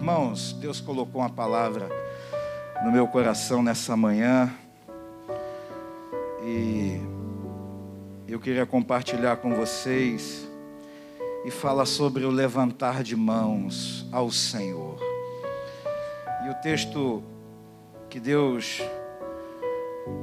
[0.00, 1.86] Irmãos, Deus colocou uma palavra
[2.82, 4.50] no meu coração nessa manhã
[6.42, 6.98] e
[8.26, 10.48] eu queria compartilhar com vocês
[11.44, 14.98] e fala sobre o levantar de mãos ao Senhor.
[16.46, 17.22] E o texto
[18.08, 18.80] que Deus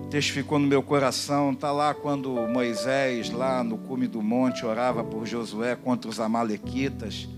[0.10, 5.28] testificou no meu coração está lá quando Moisés, lá no cume do monte, orava por
[5.28, 7.30] Josué contra os Amalequitas.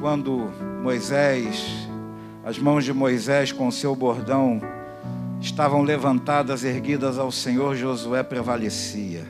[0.00, 0.50] Quando
[0.82, 1.88] Moisés,
[2.44, 4.60] as mãos de Moisés com seu bordão
[5.40, 9.24] estavam levantadas, erguidas ao Senhor, Josué prevalecia.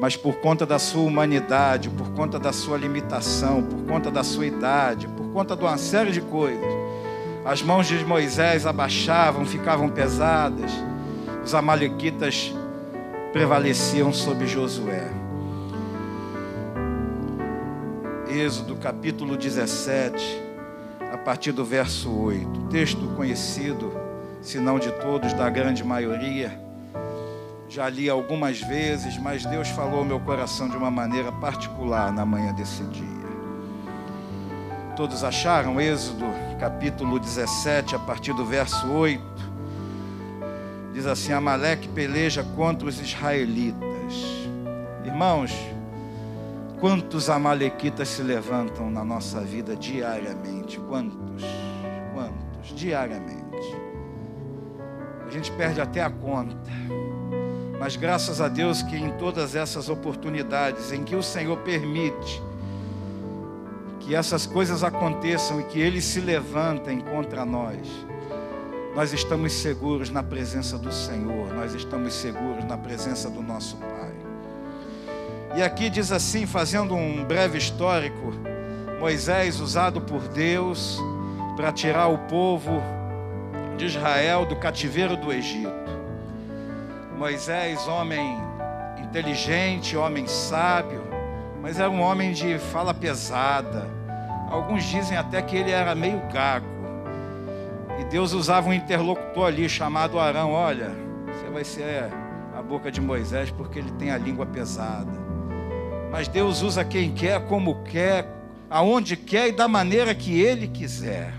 [0.00, 4.46] Mas por conta da sua humanidade, por conta da sua limitação, por conta da sua
[4.46, 6.72] idade, por conta de uma série de coisas,
[7.44, 10.72] as mãos de Moisés abaixavam, ficavam pesadas,
[11.44, 12.52] os amalequitas
[13.32, 15.29] prevaleciam sobre Josué.
[18.32, 20.40] Êxodo capítulo 17,
[21.12, 22.68] a partir do verso 8.
[22.70, 23.92] Texto conhecido,
[24.40, 26.56] se não de todos, da grande maioria.
[27.68, 32.24] Já li algumas vezes, mas Deus falou ao meu coração de uma maneira particular na
[32.24, 33.20] manhã desse dia.
[34.94, 35.80] Todos acharam?
[35.80, 36.26] Êxodo
[36.60, 39.24] capítulo 17, a partir do verso 8.
[40.94, 44.14] Diz assim: Amaleque peleja contra os israelitas.
[45.04, 45.52] Irmãos,
[46.80, 50.80] quantos amalequitas se levantam na nossa vida diariamente?
[50.80, 51.44] Quantos?
[52.14, 52.74] Quantos?
[52.74, 53.76] Diariamente.
[55.26, 56.70] A gente perde até a conta.
[57.78, 62.42] Mas graças a Deus que em todas essas oportunidades em que o Senhor permite
[64.00, 67.88] que essas coisas aconteçam e que eles se levantem contra nós,
[68.94, 73.99] nós estamos seguros na presença do Senhor, nós estamos seguros na presença do nosso Pai.
[75.54, 78.32] E aqui diz assim, fazendo um breve histórico,
[78.98, 80.98] Moisés usado por Deus
[81.56, 82.82] para tirar o povo
[83.76, 85.70] de Israel do cativeiro do Egito.
[87.18, 88.38] Moisés, homem
[89.02, 91.02] inteligente, homem sábio,
[91.60, 94.00] mas era um homem de fala pesada,
[94.50, 96.66] Alguns dizem até que ele era meio gago.
[98.00, 100.50] E Deus usava um interlocutor ali chamado Arão.
[100.50, 100.90] Olha,
[101.26, 102.10] você vai ser
[102.58, 105.29] a boca de Moisés porque ele tem a língua pesada.
[106.10, 108.26] Mas Deus usa quem quer, como quer,
[108.68, 111.32] aonde quer e da maneira que ele quiser.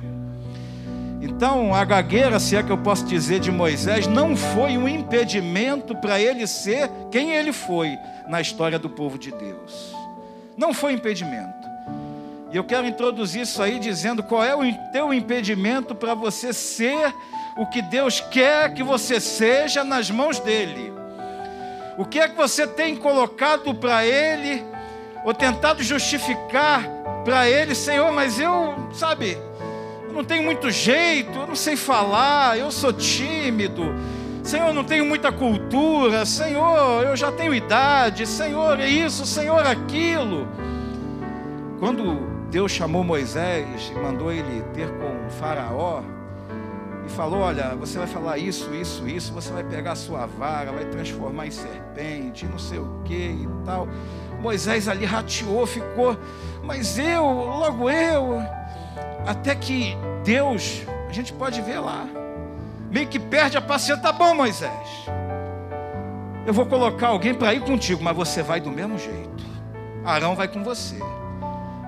[1.22, 5.96] Então, a gagueira, se é que eu posso dizer, de Moisés, não foi um impedimento
[5.96, 7.96] para ele ser quem ele foi
[8.28, 9.96] na história do povo de Deus.
[10.58, 11.70] Não foi impedimento.
[12.52, 14.62] E eu quero introduzir isso aí dizendo qual é o
[14.92, 17.14] teu impedimento para você ser
[17.56, 21.01] o que Deus quer que você seja nas mãos dele.
[22.02, 24.66] O que é que você tem colocado para ele
[25.24, 26.82] ou tentado justificar
[27.24, 29.38] para ele, Senhor, mas eu, sabe,
[30.08, 33.94] eu não tenho muito jeito, eu não sei falar, eu sou tímido.
[34.42, 36.26] Senhor, eu não tenho muita cultura.
[36.26, 38.26] Senhor, eu já tenho idade.
[38.26, 40.48] Senhor, é isso, Senhor, aquilo.
[41.80, 46.02] Quando Deus chamou Moisés e mandou ele ter com Faraó
[47.06, 50.72] e falou: Olha, você vai falar isso, isso, isso, você vai pegar a sua vara,
[50.72, 53.88] vai transformar em serpente, não sei o que e tal.
[54.40, 56.18] Moisés ali rateou, ficou,
[56.64, 58.42] mas eu, logo eu,
[59.26, 62.08] até que Deus, a gente pode ver lá,
[62.90, 65.06] meio que perde a paciência, tá bom, Moisés.
[66.46, 69.44] Eu vou colocar alguém para ir contigo, mas você vai do mesmo jeito.
[70.04, 70.98] Arão vai com você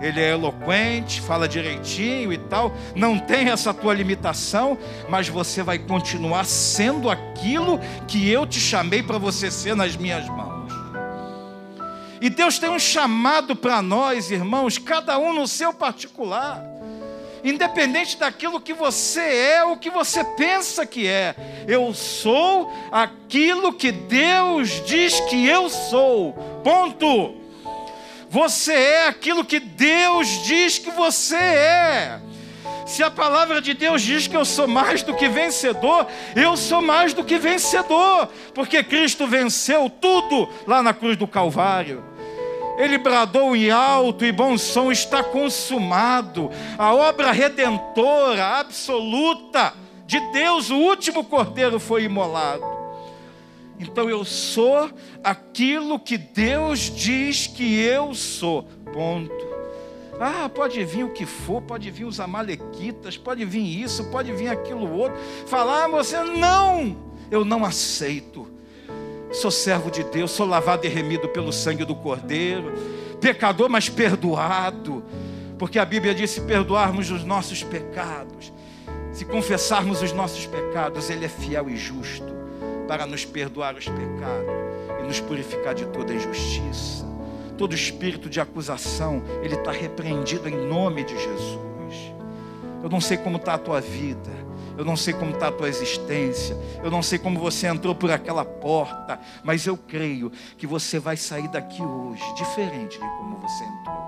[0.03, 4.77] ele é eloquente, fala direitinho e tal, não tem essa tua limitação,
[5.07, 10.27] mas você vai continuar sendo aquilo que eu te chamei para você ser nas minhas
[10.27, 10.73] mãos.
[12.19, 16.61] E Deus tem um chamado para nós, irmãos, cada um no seu particular.
[17.41, 21.35] Independente daquilo que você é, o que você pensa que é,
[21.67, 26.33] eu sou aquilo que Deus diz que eu sou.
[26.63, 27.42] Ponto.
[28.33, 32.19] Você é aquilo que Deus diz que você é.
[32.83, 36.81] Se a palavra de Deus diz que eu sou mais do que vencedor, eu sou
[36.81, 42.03] mais do que vencedor, porque Cristo venceu tudo lá na cruz do Calvário.
[42.75, 46.49] Ele bradou em alto e bom som: está consumado.
[46.75, 49.75] A obra redentora, absoluta
[50.07, 52.72] de Deus, o último cordeiro foi imolado.
[53.83, 54.89] Então eu sou
[55.23, 58.63] aquilo que Deus diz que eu sou.
[58.93, 59.53] Ponto.
[60.19, 64.47] Ah, pode vir o que for, pode vir os amalequitas, pode vir isso, pode vir
[64.47, 65.17] aquilo outro.
[65.47, 66.95] Falar, ah, você não,
[67.29, 68.47] eu não aceito.
[69.33, 72.71] Sou servo de Deus, sou lavado e remido pelo sangue do Cordeiro,
[73.19, 75.03] pecador, mas perdoado
[75.57, 78.53] Porque a Bíblia diz: se perdoarmos os nossos pecados,
[79.11, 82.42] se confessarmos os nossos pecados, Ele é fiel e justo
[82.93, 84.53] para nos perdoar os pecados
[84.99, 87.03] e nos purificar de toda injustiça.
[87.57, 92.13] Todo espírito de acusação, ele está repreendido em nome de Jesus.
[92.83, 94.29] Eu não sei como está a tua vida,
[94.77, 98.11] eu não sei como está a tua existência, eu não sei como você entrou por
[98.11, 103.63] aquela porta, mas eu creio que você vai sair daqui hoje diferente de como você
[103.63, 104.03] entrou.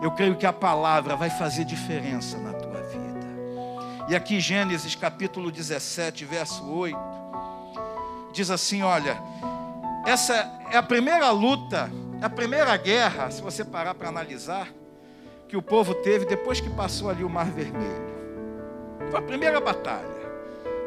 [0.00, 4.06] Eu creio que a palavra vai fazer diferença na tua vida.
[4.08, 7.16] E aqui Gênesis capítulo 17, verso 8,
[8.36, 9.18] diz assim: olha,
[10.04, 10.34] essa
[10.70, 11.90] é a primeira luta,
[12.20, 14.68] é a primeira guerra, se você parar para analisar,
[15.48, 18.14] que o povo teve depois que passou ali o Mar Vermelho.
[19.10, 20.15] Foi a primeira batalha.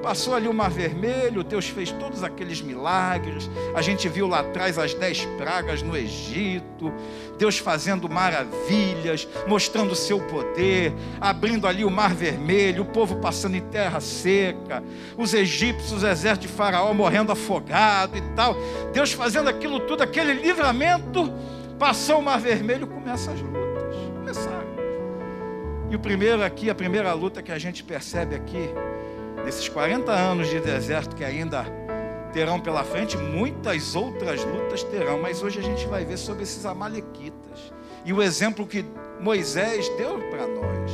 [0.01, 3.49] Passou ali o Mar Vermelho, Deus fez todos aqueles milagres.
[3.75, 6.91] A gente viu lá atrás as dez pragas no Egito.
[7.37, 13.55] Deus fazendo maravilhas, mostrando o seu poder, abrindo ali o Mar Vermelho, o povo passando
[13.55, 14.83] em terra seca,
[15.17, 18.55] os egípcios, o exército de Faraó morrendo afogado e tal.
[18.93, 21.31] Deus fazendo aquilo tudo, aquele livramento.
[21.77, 23.95] Passou o Mar Vermelho, começa as lutas.
[24.17, 24.69] Começaram.
[25.89, 28.69] E o primeiro aqui, a primeira luta que a gente percebe aqui,
[29.45, 31.65] nesses 40 anos de deserto que ainda
[32.31, 36.65] terão pela frente, muitas outras lutas terão, mas hoje a gente vai ver sobre esses
[36.65, 37.73] amalequitas
[38.05, 38.85] e o exemplo que
[39.19, 40.91] Moisés deu para nós.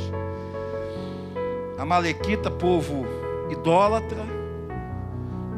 [1.78, 3.06] Amalequita, povo
[3.48, 4.24] idólatra,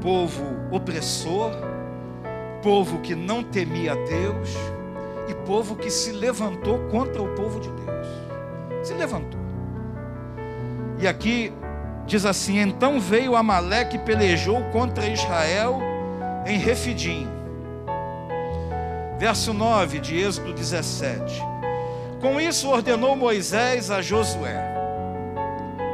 [0.01, 1.53] povo opressor,
[2.63, 4.55] povo que não temia Deus
[5.29, 8.07] e povo que se levantou contra o povo de Deus.
[8.87, 9.41] Se levantou.
[11.01, 11.53] E aqui
[12.09, 15.81] diz assim: Então veio Amaleque e pelejou contra Israel
[16.45, 17.29] em Refidim.
[19.19, 21.43] Verso 9 de Êxodo 17.
[22.21, 24.75] Com isso ordenou Moisés a Josué.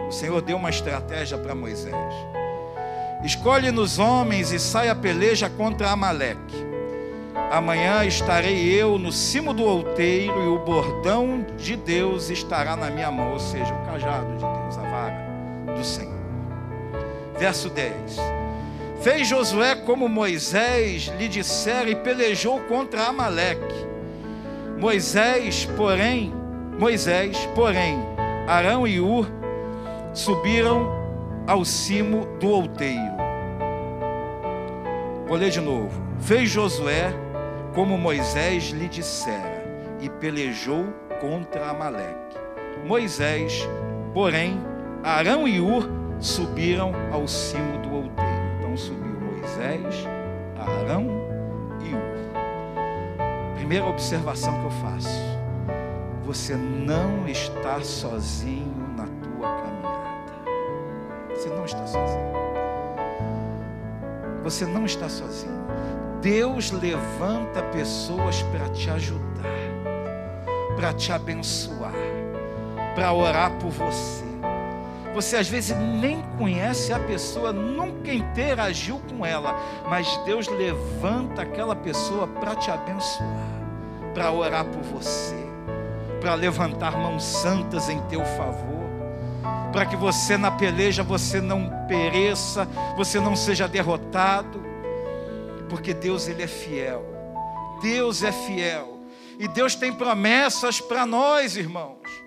[0.09, 1.95] O Senhor deu uma estratégia para Moisés.
[3.25, 6.65] Escolhe-nos homens e sai a peleja contra Amaleque.
[7.51, 13.11] Amanhã estarei eu no cimo do outeiro e o bordão de Deus estará na minha
[13.11, 14.54] mão, ou seja, o cajado de Deus,
[15.85, 16.15] Senhor.
[17.39, 17.95] Verso 10.
[19.01, 23.87] Fez Josué como Moisés lhe dissera e pelejou contra Amaleque.
[24.79, 26.33] Moisés, porém,
[26.79, 27.99] Moisés, porém,
[28.47, 29.27] Arão e Ur
[30.13, 30.91] subiram
[31.47, 33.15] ao cimo do outeiro.
[35.27, 36.03] Vou ler de novo.
[36.21, 37.13] Fez Josué
[37.75, 39.65] como Moisés lhe dissera,
[40.01, 40.87] e pelejou
[41.21, 42.37] contra Amaleque.
[42.87, 43.69] Moisés,
[44.13, 44.61] porém,
[45.05, 45.87] Arão e Ur
[46.19, 48.33] subiram ao cimo do outeiro.
[48.59, 50.09] Então subiu Moisés,
[50.56, 51.06] Arão
[51.83, 53.55] e Ur.
[53.55, 55.21] Primeira observação que eu faço:
[56.25, 60.33] você não está sozinho na tua caminhada.
[61.37, 62.35] Você não está sozinho.
[64.43, 65.65] Você não está sozinho.
[66.23, 69.45] Deus levanta pessoas para te ajudar,
[70.77, 71.93] para te abençoar,
[72.95, 74.34] para orar por você.
[75.15, 79.55] Você às vezes nem conhece a pessoa, nunca interagiu com ela,
[79.89, 83.63] mas Deus levanta aquela pessoa para te abençoar,
[84.13, 85.37] para orar por você,
[86.21, 88.85] para levantar mãos santas em teu favor,
[89.73, 94.65] para que você na peleja você não pereça, você não seja derrotado
[95.69, 97.05] porque Deus ele é fiel.
[97.83, 99.01] Deus é fiel.
[99.39, 102.24] E Deus tem promessas para nós, irmãos.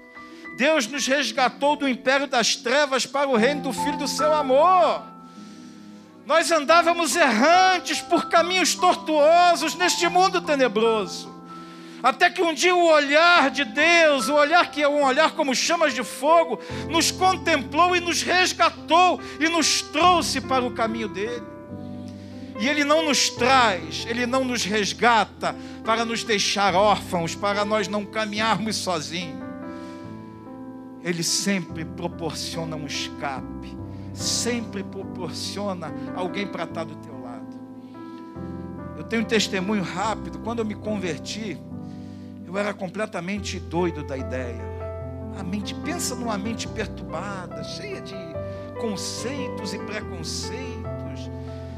[0.57, 5.03] Deus nos resgatou do império das trevas para o reino do Filho do seu amor.
[6.25, 11.31] Nós andávamos errantes por caminhos tortuosos neste mundo tenebroso.
[12.01, 15.53] Até que um dia o olhar de Deus, o olhar que é um olhar como
[15.53, 16.59] chamas de fogo,
[16.89, 21.45] nos contemplou e nos resgatou e nos trouxe para o caminho dele.
[22.59, 27.87] E Ele não nos traz, Ele não nos resgata para nos deixar órfãos, para nós
[27.87, 29.46] não caminharmos sozinhos.
[31.07, 33.77] Ele sempre proporciona um escape,
[34.13, 37.47] sempre proporciona alguém para estar do teu lado.
[38.97, 40.39] Eu tenho um testemunho rápido.
[40.39, 41.57] Quando eu me converti,
[42.45, 44.61] eu era completamente doido da ideia.
[45.39, 48.15] A mente, pensa numa mente perturbada, cheia de
[48.79, 50.97] conceitos e preconceitos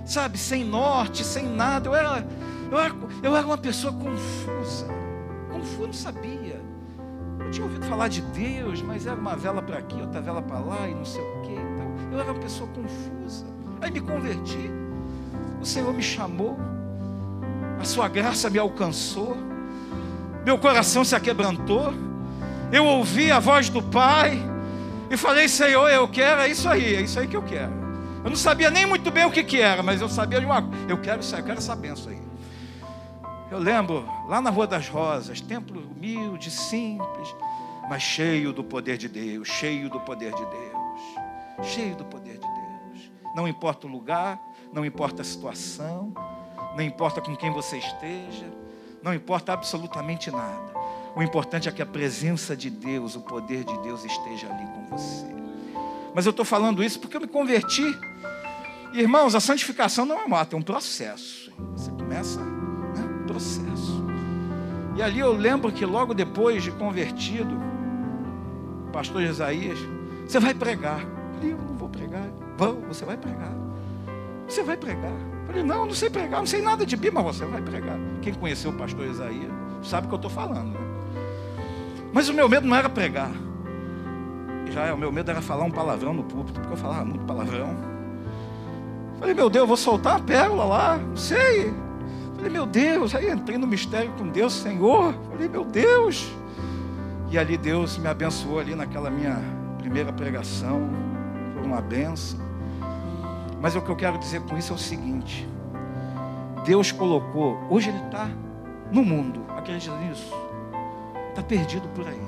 [0.09, 1.87] sabe, sem norte, sem nada.
[1.87, 2.27] Eu era,
[2.71, 4.87] eu era, eu era uma pessoa confusa,
[5.51, 6.38] confusa, não sabia.
[7.49, 10.59] Eu tinha ouvido falar de Deus, mas era uma vela para aqui, outra vela para
[10.59, 11.53] lá e não sei o que.
[11.53, 13.43] Então, eu era uma pessoa confusa.
[13.81, 14.69] Aí me converti,
[15.59, 16.59] o Senhor me chamou,
[17.79, 19.35] a sua graça me alcançou,
[20.45, 21.91] meu coração se aquebrantou.
[22.71, 24.39] eu ouvi a voz do Pai
[25.09, 27.73] e falei: Senhor, eu quero, é isso aí, é isso aí que eu quero.
[28.23, 30.61] Eu não sabia nem muito bem o que, que era, mas eu sabia de uma
[30.61, 32.28] coisa: eu quero isso eu quero essa benção aí.
[33.51, 37.35] Eu lembro, lá na Rua das Rosas, templo humilde, simples,
[37.89, 42.47] mas cheio do poder de Deus, cheio do poder de Deus, cheio do poder de
[42.47, 43.11] Deus.
[43.35, 44.39] Não importa o lugar,
[44.71, 46.13] não importa a situação,
[46.75, 48.45] não importa com quem você esteja,
[49.01, 50.71] não importa absolutamente nada.
[51.15, 54.95] O importante é que a presença de Deus, o poder de Deus esteja ali com
[54.95, 55.25] você.
[56.13, 57.83] Mas eu estou falando isso porque eu me converti.
[58.93, 61.51] Irmãos, a santificação não é um ato, é um processo.
[61.75, 62.39] Você começa,
[63.29, 64.03] processo.
[64.95, 67.55] E ali eu lembro que logo depois de convertido,
[68.87, 69.77] o pastor Isaías,
[70.27, 71.01] você vai pregar.
[71.01, 72.27] Eu falei, eu não vou pregar.
[72.57, 73.53] Vão, você vai pregar.
[74.47, 75.11] Você vai pregar.
[75.11, 77.97] Eu falei, não, não sei pregar, não sei nada de Bíblia, mas você vai pregar.
[78.21, 79.51] Quem conheceu o pastor Isaías
[79.83, 80.71] sabe o que eu estou falando.
[80.71, 80.79] Né?
[82.11, 83.31] Mas o meu medo não era pregar.
[84.71, 87.23] Já é, o meu medo era falar um palavrão no púlpito, porque eu falava muito
[87.25, 87.77] palavrão.
[89.19, 91.73] Falei, meu Deus, eu vou soltar a pérola lá, não sei.
[92.39, 95.13] Falei, meu Deus, aí entrei no mistério com Deus, Senhor.
[95.29, 96.31] Falei, meu Deus.
[97.29, 99.37] E ali Deus me abençoou ali naquela minha
[99.77, 100.89] primeira pregação.
[101.53, 102.39] Foi uma benção.
[103.59, 105.45] Mas o que eu quero dizer com isso é o seguinte:
[106.63, 108.29] Deus colocou, hoje Ele está
[108.89, 110.33] no mundo, acredita nisso?
[111.27, 112.21] Está perdido por aí.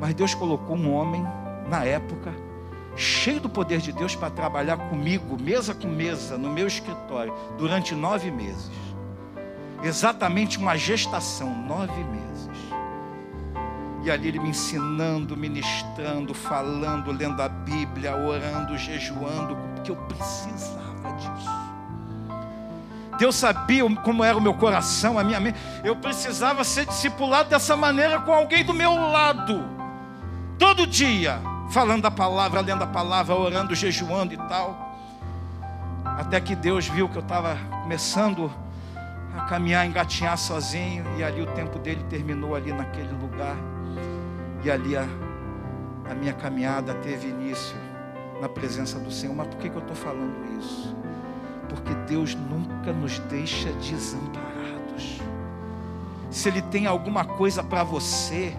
[0.00, 1.22] Mas Deus colocou um homem
[1.68, 2.32] na época,
[2.96, 7.94] cheio do poder de Deus, para trabalhar comigo, mesa com mesa, no meu escritório, durante
[7.94, 8.70] nove meses.
[9.82, 12.26] Exatamente uma gestação, nove meses.
[14.02, 21.12] E ali ele me ensinando, ministrando, falando, lendo a Bíblia, orando, jejuando, porque eu precisava
[21.18, 21.50] disso.
[23.18, 25.58] Deus sabia como era o meu coração, a minha mente.
[25.82, 29.64] Eu precisava ser discipulado dessa maneira com alguém do meu lado.
[30.58, 31.40] Todo dia,
[31.70, 34.94] falando a palavra, lendo a palavra, orando, jejuando e tal.
[36.04, 38.65] Até que Deus viu que eu estava começando a
[39.42, 41.04] caminhar, engatinhar sozinho.
[41.18, 43.56] E ali o tempo dele terminou ali naquele lugar.
[44.64, 45.06] E ali a,
[46.10, 47.76] a minha caminhada teve início
[48.40, 49.34] na presença do Senhor.
[49.34, 50.96] Mas por que, que eu estou falando isso?
[51.68, 55.20] porque Deus nunca nos deixa desamparados.
[56.30, 58.54] Se Ele tem alguma coisa para você,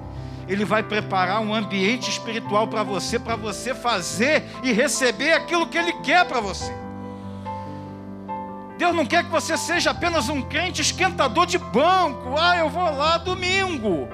[0.48, 5.78] Ele vai preparar um ambiente espiritual para você, para você fazer e receber aquilo que
[5.78, 6.74] Ele quer para você.
[8.78, 12.36] Deus não quer que você seja apenas um crente esquentador de banco.
[12.38, 14.08] Ah, eu vou lá domingo.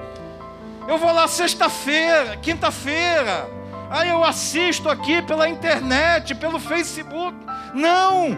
[0.88, 3.48] Eu vou lá sexta-feira, quinta-feira.
[3.90, 7.36] Ah, eu assisto aqui pela internet, pelo Facebook.
[7.74, 8.36] Não!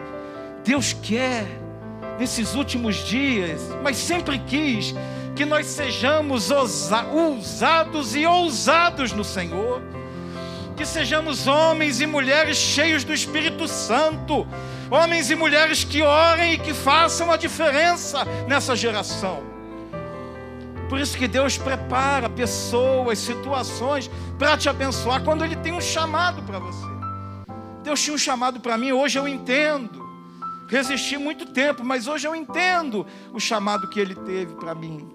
[0.65, 1.47] Deus quer,
[2.19, 4.95] nesses últimos dias, mas sempre quis,
[5.37, 9.81] que nós sejamos ousados e ousados no Senhor,
[10.77, 14.47] que sejamos homens e mulheres cheios do Espírito Santo,
[14.91, 19.43] homens e mulheres que orem e que façam a diferença nessa geração.
[20.89, 26.43] Por isso que Deus prepara pessoas, situações para te abençoar quando Ele tem um chamado
[26.43, 26.87] para você.
[27.83, 30.05] Deus tinha um chamado para mim, hoje eu entendo.
[30.69, 35.09] Resisti muito tempo, mas hoje eu entendo o chamado que ele teve para mim.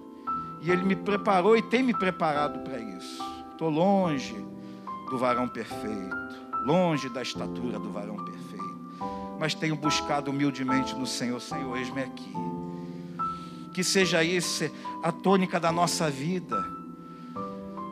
[0.62, 3.22] E ele me preparou e tem me preparado para isso.
[3.50, 4.34] Estou longe
[5.10, 6.16] do varão perfeito,
[6.64, 8.51] longe da estatura do varão perfeito,
[9.42, 12.32] mas tenho buscado humildemente no Senhor, Senhor, eis-me aqui.
[13.74, 14.70] Que seja isso
[15.02, 16.64] a tônica da nossa vida.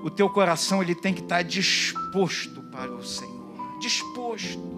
[0.04, 4.70] O teu coração ele tem que estar disposto para o Senhor, disposto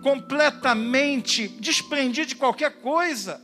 [0.00, 3.40] completamente desprendido de qualquer coisa.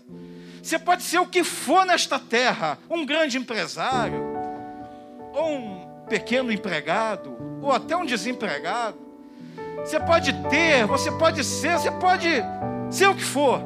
[0.63, 4.23] Você pode ser o que for nesta terra, um grande empresário,
[5.35, 9.06] ou um pequeno empregado, ou até um desempregado.
[9.85, 12.29] Você pode ter, você pode ser, você pode
[12.91, 13.63] ser o que for,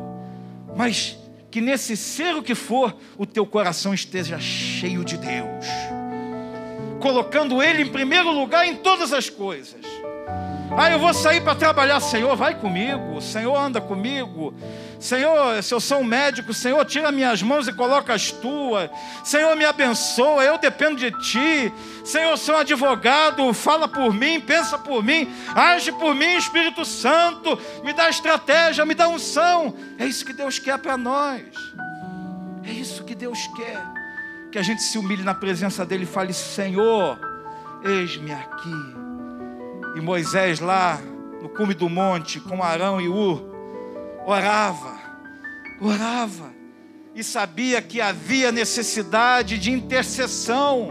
[0.76, 1.16] mas
[1.50, 5.66] que nesse ser o que for, o teu coração esteja cheio de Deus,
[7.00, 9.84] colocando Ele em primeiro lugar em todas as coisas.
[10.76, 14.54] Ah, eu vou sair para trabalhar, Senhor, vai comigo, Senhor, anda comigo.
[15.00, 18.88] Senhor, se eu sou um médico, Senhor, tira minhas mãos e coloca as tuas.
[19.24, 21.72] Senhor, me abençoa, eu dependo de ti.
[22.04, 27.58] Senhor, sou um advogado, fala por mim, pensa por mim, age por mim, Espírito Santo,
[27.82, 29.74] me dá estratégia, me dá unção.
[29.98, 31.42] É isso que Deus quer para nós.
[32.62, 33.82] É isso que Deus quer.
[34.52, 37.18] Que a gente se humilhe na presença dEle e fale: Senhor,
[37.84, 38.99] eis-me aqui.
[39.96, 41.00] E Moisés lá
[41.42, 43.50] no cume do monte com Arão e Ur
[44.26, 44.98] orava,
[45.80, 46.52] orava
[47.14, 50.90] e sabia que havia necessidade de intercessão.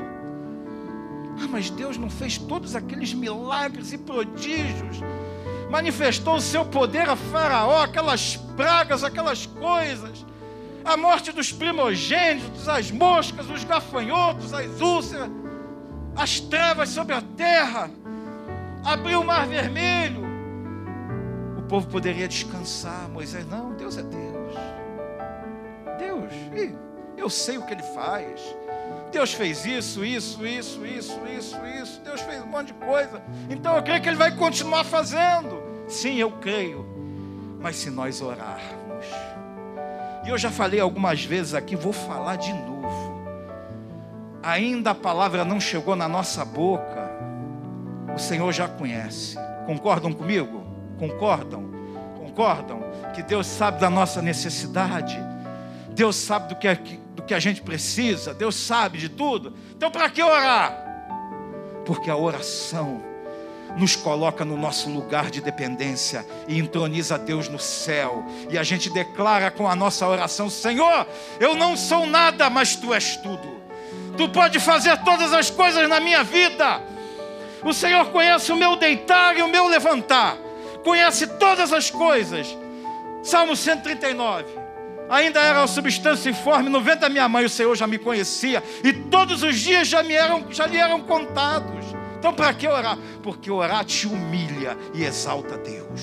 [1.42, 5.00] Ah, mas Deus não fez todos aqueles milagres e prodígios,
[5.70, 10.26] manifestou o seu poder a Faraó, aquelas pragas, aquelas coisas,
[10.84, 15.30] a morte dos primogênitos, as moscas, os gafanhotos, as úlceras,
[16.16, 17.90] as trevas sobre a terra,
[18.84, 20.24] abriu o mar vermelho.
[21.58, 24.56] O povo poderia descansar, Moisés, não, Deus é Deus.
[25.98, 26.34] Deus,
[27.18, 28.56] eu sei o que ele faz.
[29.12, 32.02] Deus fez isso, isso, isso, isso, isso, isso.
[32.02, 33.22] Deus fez um monte de coisa.
[33.50, 35.62] Então eu creio que Ele vai continuar fazendo.
[35.88, 36.86] Sim, eu creio.
[37.60, 39.06] Mas se nós orarmos,
[40.26, 42.80] e eu já falei algumas vezes aqui, vou falar de novo.
[44.44, 47.09] Ainda a palavra não chegou na nossa boca,
[48.20, 49.38] o Senhor já conhece.
[49.66, 50.66] Concordam comigo?
[51.00, 51.72] Concordam?
[52.18, 52.84] Concordam?
[53.16, 55.18] Que Deus sabe da nossa necessidade,
[55.92, 59.54] Deus sabe do que é do que a gente precisa, Deus sabe de tudo.
[59.76, 60.86] Então, para que orar?
[61.86, 63.02] Porque a oração
[63.78, 68.26] nos coloca no nosso lugar de dependência e entroniza Deus no céu.
[68.50, 71.08] E a gente declara com a nossa oração: Senhor,
[71.40, 73.60] eu não sou nada, mas tu és tudo.
[74.18, 76.82] Tu pode fazer todas as coisas na minha vida.
[77.64, 80.38] O Senhor conhece o meu deitar e o meu levantar,
[80.84, 82.48] conhece todas as coisas.
[83.22, 84.70] Salmo 139
[85.10, 88.94] ainda era substância informe, no ventre da minha mãe o Senhor já me conhecia, e
[88.94, 91.84] todos os dias já, me eram, já lhe eram contados.
[92.18, 92.98] Então, para que orar?
[93.24, 96.02] Porque orar te humilha e exalta Deus.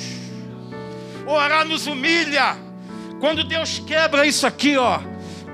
[1.27, 2.57] Orar nos humilha.
[3.21, 5.01] Quando Deus quebra isso aqui, ó,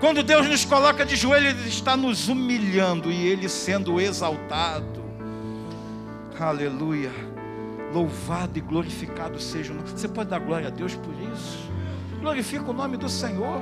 [0.01, 5.02] quando Deus nos coloca de joelho, Ele está nos humilhando e Ele sendo exaltado.
[6.49, 7.11] Aleluia.
[7.93, 9.73] Louvado e glorificado seja.
[9.73, 11.73] Você pode dar glória a Deus por isso?
[12.23, 13.61] glorifica o nome do Senhor,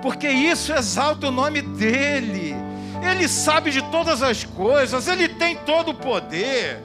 [0.00, 2.54] porque isso exalta o nome dEle.
[3.02, 6.80] Ele sabe de todas as coisas, Ele tem todo o poder.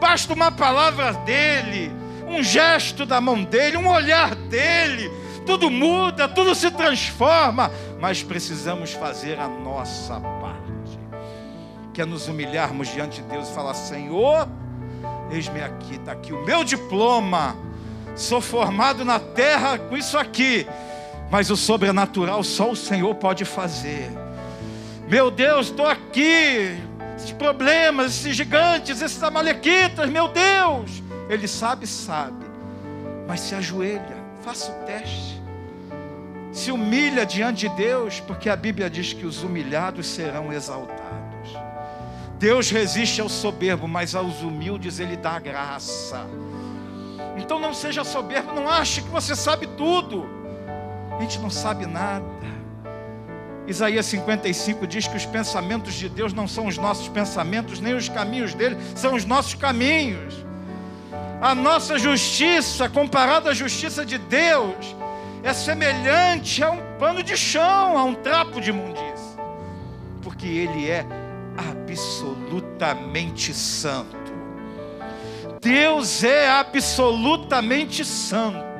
[0.00, 1.90] Basta uma palavra dEle,
[2.26, 5.08] um gesto da mão dEle, um olhar dEle,
[5.46, 10.43] tudo muda, tudo se transforma, mas precisamos fazer a nossa parte,
[11.94, 14.46] que é nos humilharmos diante de Deus e falar: Senhor,
[15.30, 17.56] eis-me aqui, está aqui o meu diploma
[18.16, 20.66] sou formado na terra com isso aqui,
[21.30, 24.10] mas o sobrenatural só o Senhor pode fazer.
[25.08, 26.78] Meu Deus, estou aqui,
[27.16, 32.44] esses problemas, esses gigantes, esses amalequitas, meu Deus, Ele sabe, sabe,
[33.26, 35.42] mas se ajoelha, faça o teste,
[36.52, 41.23] se humilha diante de Deus, porque a Bíblia diz que os humilhados serão exaltados.
[42.44, 46.26] Deus resiste ao soberbo, mas aos humildes Ele dá graça.
[47.38, 50.28] Então não seja soberbo, não ache que você sabe tudo.
[51.16, 52.26] A gente não sabe nada.
[53.66, 58.10] Isaías 55 diz que os pensamentos de Deus não são os nossos pensamentos, nem os
[58.10, 60.44] caminhos dele são os nossos caminhos.
[61.40, 64.94] A nossa justiça, comparada à justiça de Deus,
[65.42, 69.40] é semelhante a um pano de chão, a um trapo de imundícia,
[70.20, 71.23] porque Ele é
[71.94, 74.34] absolutamente santo.
[75.60, 78.74] Deus é absolutamente santo.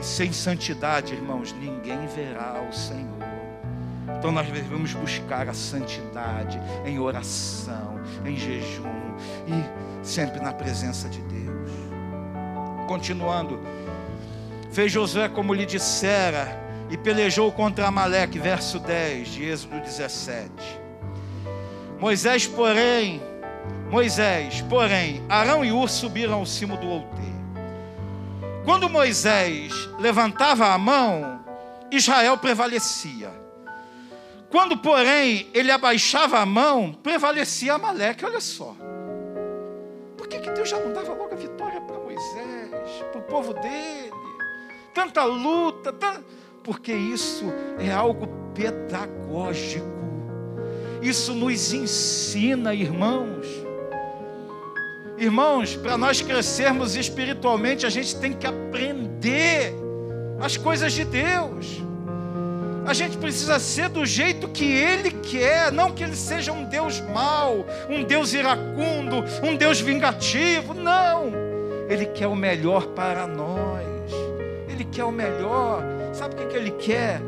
[0.00, 3.02] E sem santidade, irmãos, ninguém verá o Senhor.
[4.16, 9.16] Então nós devemos buscar a santidade em oração, em jejum
[9.48, 11.70] e sempre na presença de Deus.
[12.86, 13.58] Continuando,
[14.70, 20.81] fez Josué como lhe dissera e pelejou contra Amaleque, verso 10 de Êxodo 17.
[22.02, 23.22] Moisés, porém,
[23.88, 27.22] Moisés, porém, Arão e Ur subiram ao cimo do outeiro.
[28.64, 31.44] Quando Moisés levantava a mão,
[31.92, 33.30] Israel prevalecia.
[34.50, 38.24] Quando, porém, ele abaixava a mão, prevalecia Amaleque.
[38.24, 38.74] Olha só.
[40.16, 43.54] Por que, que Deus já não dava logo a vitória para Moisés, para o povo
[43.54, 44.10] dele?
[44.92, 46.20] Tanta luta, tanta...
[46.64, 47.44] porque isso
[47.78, 49.91] é algo pedagógico.
[51.02, 53.62] Isso nos ensina, irmãos
[55.22, 59.72] Irmãos, para nós crescermos espiritualmente, a gente tem que aprender
[60.40, 61.80] as coisas de Deus.
[62.84, 67.00] A gente precisa ser do jeito que Ele quer, não que Ele seja um Deus
[67.00, 70.74] mau, um Deus iracundo, um Deus vingativo.
[70.74, 71.30] Não!
[71.88, 73.86] Ele quer o melhor para nós.
[74.68, 75.84] Ele quer o melhor.
[76.12, 77.22] Sabe o que, Ele quer?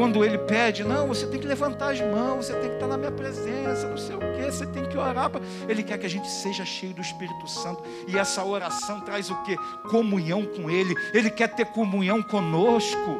[0.00, 2.96] Quando ele pede, não, você tem que levantar as mãos, você tem que estar na
[2.96, 5.30] minha presença, não sei o que, você tem que orar.
[5.68, 7.82] Ele quer que a gente seja cheio do Espírito Santo.
[8.08, 9.54] E essa oração traz o que?
[9.90, 10.94] Comunhão com Ele.
[11.12, 13.18] Ele quer ter comunhão conosco.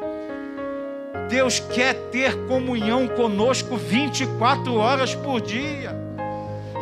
[1.29, 5.95] Deus quer ter comunhão conosco 24 horas por dia.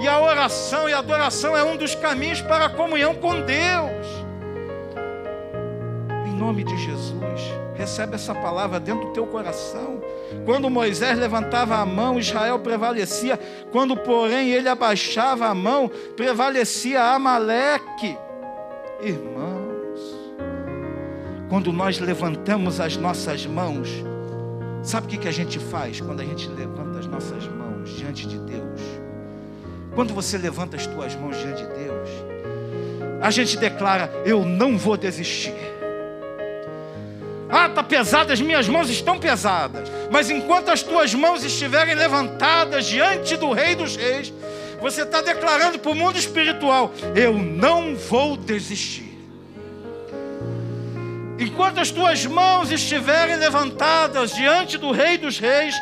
[0.01, 4.18] E a oração e a adoração é um dos caminhos para a comunhão com Deus.
[6.39, 7.41] Nome de Jesus,
[7.75, 10.01] recebe essa palavra dentro do teu coração.
[10.45, 13.37] Quando Moisés levantava a mão, Israel prevalecia.
[13.73, 18.17] Quando, porém, ele abaixava a mão, prevalecia Amaleque.
[19.01, 19.99] Irmãos,
[21.49, 23.89] quando nós levantamos as nossas mãos,
[24.81, 28.37] sabe o que a gente faz quando a gente levanta as nossas mãos diante de
[28.37, 28.79] Deus?
[29.93, 32.09] Quando você levanta as tuas mãos diante de Deus,
[33.21, 35.78] a gente declara: Eu não vou desistir.
[37.49, 39.89] Ah, está pesado, as minhas mãos estão pesadas.
[40.11, 44.31] Mas enquanto as tuas mãos estiverem levantadas diante do Rei dos Reis,
[44.79, 49.17] você está declarando para o mundo espiritual: Eu não vou desistir.
[51.39, 55.73] Enquanto as tuas mãos estiverem levantadas diante do Rei dos Reis,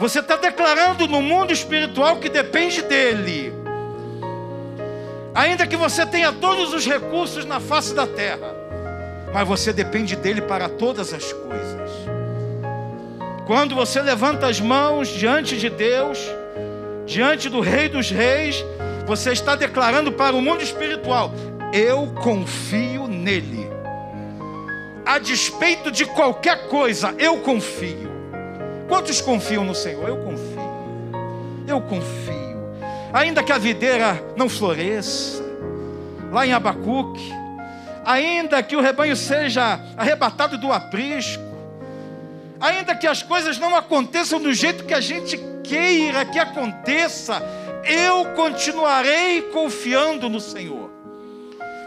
[0.00, 3.52] você está declarando no mundo espiritual que depende dele.
[5.34, 8.61] Ainda que você tenha todos os recursos na face da terra,
[9.32, 11.90] mas você depende dele para todas as coisas.
[13.46, 16.18] Quando você levanta as mãos diante de Deus,
[17.06, 18.64] diante do Rei dos Reis,
[19.06, 21.32] você está declarando para o mundo espiritual:
[21.72, 23.66] eu confio nele.
[25.04, 28.12] A despeito de qualquer coisa, eu confio.
[28.88, 30.08] Quantos confiam no Senhor?
[30.08, 30.72] Eu confio.
[31.66, 32.42] Eu confio.
[33.12, 35.42] Ainda que a videira não floresça,
[36.30, 37.41] lá em Abacuque,
[38.04, 41.42] ainda que o rebanho seja arrebatado do aprisco,
[42.60, 47.42] ainda que as coisas não aconteçam do jeito que a gente queira que aconteça,
[47.84, 50.90] eu continuarei confiando no Senhor,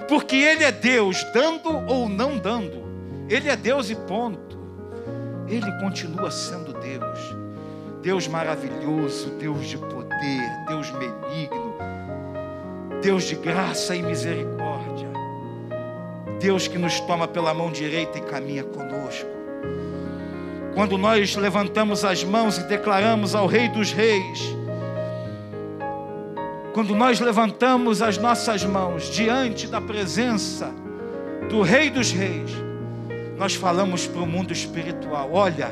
[0.08, 2.84] porque Ele é Deus, dando ou não dando,
[3.30, 4.58] Ele é Deus e ponto,
[5.48, 7.20] Ele continua sendo Deus,
[8.02, 11.76] Deus maravilhoso, Deus de poder, Deus benigno,
[13.02, 14.55] Deus de graça e misericórdia.
[16.46, 19.28] Deus que nos toma pela mão direita e caminha conosco.
[20.76, 24.56] Quando nós levantamos as mãos e declaramos ao Rei dos Reis,
[26.72, 30.72] quando nós levantamos as nossas mãos diante da presença
[31.50, 32.52] do Rei dos Reis,
[33.40, 35.72] nós falamos para o mundo espiritual: olha,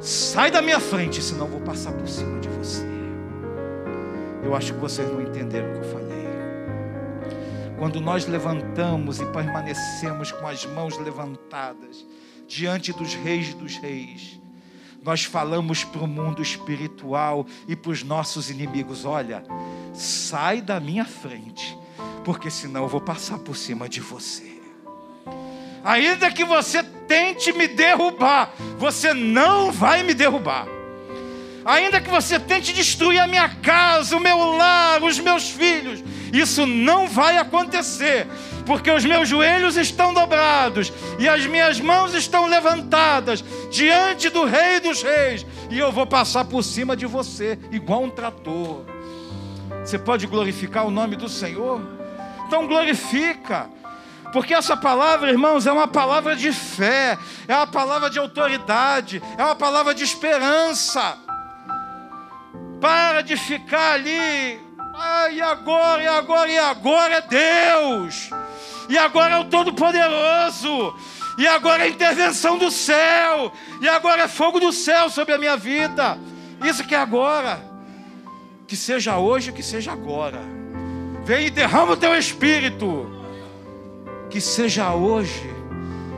[0.00, 2.82] sai da minha frente, senão vou passar por cima de você.
[4.42, 6.11] Eu acho que vocês não entenderam o que eu falei.
[7.82, 12.06] Quando nós levantamos e permanecemos com as mãos levantadas
[12.46, 14.40] diante dos reis dos reis,
[15.02, 19.42] nós falamos para o mundo espiritual e para os nossos inimigos: olha,
[19.92, 21.76] sai da minha frente,
[22.24, 24.62] porque senão eu vou passar por cima de você.
[25.82, 30.68] Ainda que você tente me derrubar, você não vai me derrubar.
[31.64, 36.66] Ainda que você tente destruir a minha casa, o meu lar, os meus filhos, isso
[36.66, 38.26] não vai acontecer,
[38.66, 44.80] porque os meus joelhos estão dobrados e as minhas mãos estão levantadas diante do Rei
[44.80, 48.84] dos Reis, e eu vou passar por cima de você, igual um trator.
[49.84, 51.80] Você pode glorificar o nome do Senhor?
[52.46, 53.68] Então glorifica.
[54.32, 59.44] Porque essa palavra, irmãos, é uma palavra de fé, é uma palavra de autoridade, é
[59.44, 61.18] uma palavra de esperança.
[62.82, 64.60] Para de ficar ali
[64.94, 68.28] ah, e agora, e agora, e agora é Deus.
[68.88, 70.94] E agora é o Todo-Poderoso.
[71.38, 73.52] E agora é a intervenção do céu.
[73.80, 76.18] E agora é fogo do céu sobre a minha vida.
[76.62, 77.64] Isso que é agora.
[78.66, 80.40] Que seja hoje, que seja agora.
[81.24, 83.08] Vem e derrama o teu espírito.
[84.28, 85.48] Que seja hoje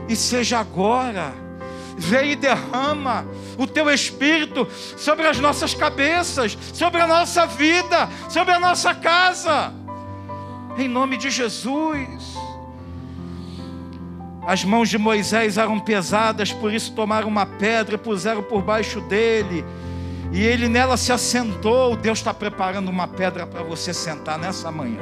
[0.09, 1.31] e seja agora.
[1.95, 3.25] Vem e derrama
[3.57, 9.73] o teu espírito sobre as nossas cabeças, sobre a nossa vida, sobre a nossa casa.
[10.77, 12.35] Em nome de Jesus.
[14.45, 19.01] As mãos de Moisés eram pesadas, por isso tomaram uma pedra e puseram por baixo
[19.01, 19.65] dele.
[20.31, 21.95] E ele nela se assentou.
[21.95, 25.01] Deus está preparando uma pedra para você sentar nessa manhã.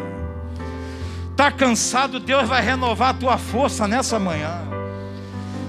[1.31, 2.19] Está cansado?
[2.19, 4.72] Deus vai renovar a tua força nessa manhã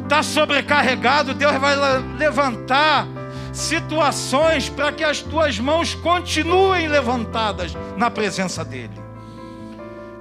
[0.04, 1.74] está sobrecarregado, Deus vai
[2.18, 3.06] levantar
[3.52, 9.02] situações para que as tuas mãos continuem levantadas na presença dEle.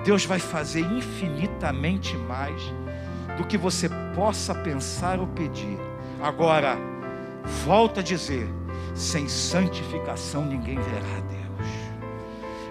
[0.03, 2.61] Deus vai fazer infinitamente mais
[3.37, 5.77] do que você possa pensar ou pedir.
[6.21, 6.77] Agora,
[7.65, 8.47] volta a dizer:
[8.93, 11.69] sem santificação ninguém verá Deus.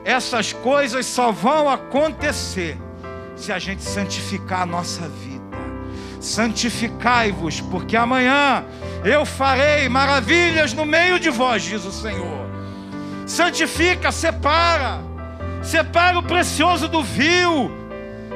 [0.04, 2.78] Essas coisas só vão acontecer
[3.36, 5.31] se a gente santificar a nossa vida
[6.24, 8.64] santificai-vos, porque amanhã
[9.04, 12.42] eu farei maravilhas no meio de vós, diz o Senhor.
[13.26, 15.12] Santifica, separa,
[15.62, 17.70] Separa o precioso do vil.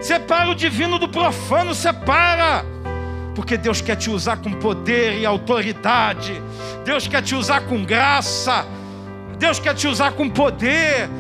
[0.01, 1.75] Separa o divino do profano.
[1.75, 2.65] Separa.
[3.35, 6.41] Porque Deus quer te usar com poder e autoridade.
[6.85, 8.65] Deus quer te usar com graça.
[9.39, 11.11] Deus quer te usar com poder.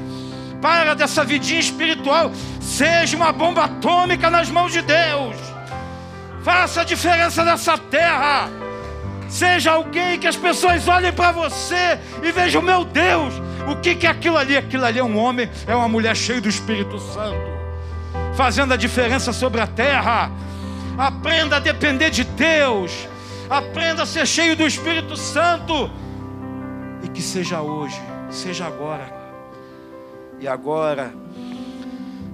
[0.62, 2.30] Para dessa vidinha espiritual.
[2.60, 5.55] Seja uma bomba atômica nas mãos de Deus.
[6.46, 8.48] Faça a diferença nessa terra.
[9.28, 13.34] Seja alguém que as pessoas olhem para você e vejam, meu Deus,
[13.68, 14.56] o que, que é aquilo ali?
[14.56, 17.50] Aquilo ali é um homem, é uma mulher cheia do Espírito Santo,
[18.36, 20.30] fazendo a diferença sobre a terra.
[20.96, 22.92] Aprenda a depender de Deus,
[23.50, 25.90] aprenda a ser cheio do Espírito Santo,
[27.02, 29.12] e que seja hoje, seja agora,
[30.38, 31.12] e agora,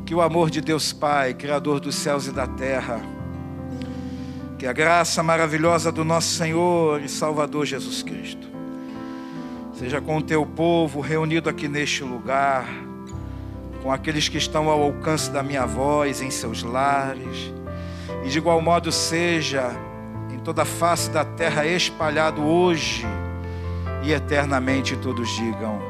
[0.04, 3.00] que o amor de Deus Pai, Criador dos céus e da terra,
[4.62, 8.46] que a graça maravilhosa do nosso Senhor e Salvador Jesus Cristo
[9.74, 12.68] seja com o teu povo reunido aqui neste lugar,
[13.82, 17.52] com aqueles que estão ao alcance da minha voz em seus lares,
[18.24, 19.68] e de igual modo seja
[20.32, 23.04] em toda a face da terra espalhado hoje
[24.04, 25.82] e eternamente todos digam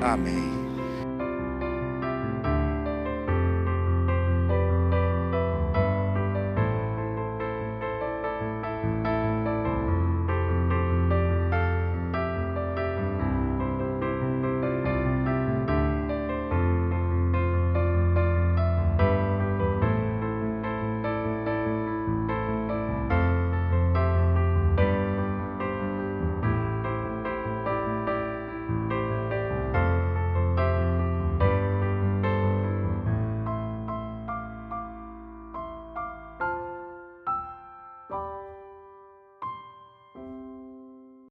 [0.00, 0.71] amém.